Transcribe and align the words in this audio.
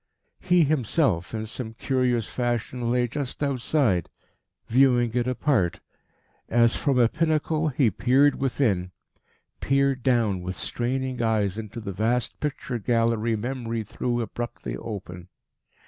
He 0.39 0.63
himself, 0.63 1.31
in 1.31 1.45
some 1.45 1.75
curious 1.75 2.27
fashion, 2.27 2.89
lay 2.89 3.07
just 3.07 3.43
outside, 3.43 4.09
viewing 4.65 5.11
it 5.13 5.27
apart. 5.27 5.79
As 6.49 6.75
from 6.75 6.97
a 6.97 7.07
pinnacle, 7.07 7.67
he 7.67 7.91
peered 7.91 8.41
within 8.41 8.89
peered 9.59 10.01
down 10.01 10.41
with 10.41 10.57
straining 10.57 11.21
eyes 11.21 11.59
into 11.59 11.79
the 11.79 11.93
vast 11.93 12.39
picture 12.39 12.79
gallery 12.79 13.35
Memory 13.35 13.83
threw 13.83 14.21
abruptly 14.21 14.75
open. 14.75 15.27